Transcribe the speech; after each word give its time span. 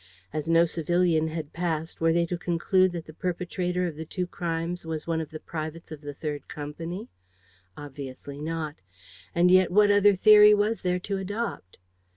As 0.33 0.49
no 0.49 0.65
civilian 0.65 1.27
had 1.27 1.53
passed, 1.53 2.01
were 2.01 2.11
they 2.11 2.25
to 2.25 2.35
conclude 2.35 2.91
that 2.93 3.05
the 3.05 3.13
perpetrator 3.13 3.85
of 3.85 3.95
the 3.95 4.03
two 4.03 4.25
crimes 4.25 4.83
was 4.83 5.05
one 5.05 5.21
of 5.21 5.29
the 5.29 5.39
privates 5.39 5.91
of 5.91 6.01
the 6.01 6.15
3rd 6.15 6.47
company? 6.47 7.07
Obviously 7.77 8.41
not. 8.41 8.77
And 9.35 9.51
yet 9.51 9.69
what 9.69 9.91
other 9.91 10.15
theory 10.15 10.55
was 10.55 10.81
there 10.81 10.97
to 11.01 11.19
adopt? 11.19 11.77